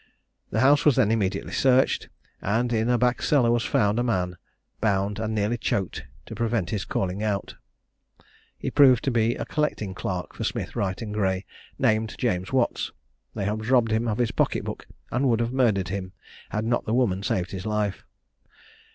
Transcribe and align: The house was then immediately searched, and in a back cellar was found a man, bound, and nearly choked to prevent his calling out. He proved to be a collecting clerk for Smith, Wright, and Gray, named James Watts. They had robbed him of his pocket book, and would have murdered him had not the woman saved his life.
The 0.49 0.61
house 0.61 0.83
was 0.83 0.95
then 0.95 1.11
immediately 1.11 1.53
searched, 1.53 2.09
and 2.41 2.73
in 2.73 2.89
a 2.89 2.97
back 2.97 3.21
cellar 3.21 3.51
was 3.51 3.63
found 3.65 3.99
a 3.99 4.03
man, 4.03 4.35
bound, 4.79 5.19
and 5.19 5.35
nearly 5.35 5.59
choked 5.59 6.07
to 6.25 6.33
prevent 6.33 6.71
his 6.71 6.85
calling 6.85 7.21
out. 7.21 7.53
He 8.57 8.71
proved 8.71 9.03
to 9.03 9.11
be 9.11 9.35
a 9.35 9.45
collecting 9.45 9.93
clerk 9.93 10.33
for 10.33 10.43
Smith, 10.43 10.75
Wright, 10.75 10.99
and 11.03 11.13
Gray, 11.13 11.45
named 11.77 12.15
James 12.17 12.51
Watts. 12.51 12.91
They 13.35 13.45
had 13.45 13.67
robbed 13.67 13.91
him 13.91 14.07
of 14.07 14.17
his 14.17 14.31
pocket 14.31 14.63
book, 14.63 14.87
and 15.11 15.29
would 15.29 15.39
have 15.39 15.53
murdered 15.53 15.89
him 15.89 16.13
had 16.49 16.65
not 16.65 16.85
the 16.85 16.95
woman 16.95 17.21
saved 17.21 17.51
his 17.51 17.67
life. 17.67 18.03